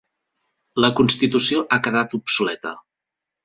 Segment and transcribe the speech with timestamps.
[0.85, 2.77] La Constitució ha quedat obsoleta.